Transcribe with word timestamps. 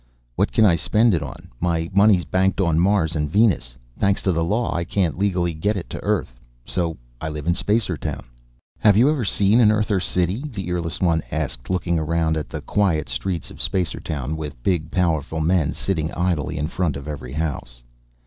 What 0.35 0.51
can 0.51 0.65
I 0.65 0.77
spend 0.77 1.13
it 1.13 1.21
on? 1.21 1.51
My 1.59 1.87
money's 1.93 2.25
banked 2.25 2.59
on 2.59 2.79
Mars 2.79 3.15
and 3.15 3.29
Venus. 3.29 3.75
Thanks 3.99 4.23
to 4.23 4.31
the 4.31 4.43
law 4.43 4.73
I 4.75 4.83
can't 4.83 5.15
legally 5.15 5.53
get 5.53 5.77
it 5.77 5.91
to 5.91 6.01
Earth. 6.01 6.39
So 6.65 6.97
I 7.21 7.29
live 7.29 7.45
in 7.45 7.53
Spacertown." 7.53 8.23
"Have 8.79 8.97
you 8.97 9.11
ever 9.11 9.23
seen 9.23 9.59
an 9.59 9.71
Earther 9.71 9.99
city?" 9.99 10.41
the 10.47 10.69
earless 10.71 11.01
one 11.01 11.21
asked, 11.29 11.69
looking 11.69 11.99
around 11.99 12.35
at 12.35 12.49
the 12.49 12.61
quiet 12.61 13.09
streets 13.09 13.51
of 13.51 13.59
Spacertown 13.61 14.35
with 14.37 14.63
big 14.63 14.89
powerful 14.89 15.39
men 15.39 15.71
sitting 15.71 16.11
idly 16.13 16.57
in 16.57 16.65
front 16.67 16.97
of 16.97 17.07
every 17.07 17.33
house. 17.33 17.83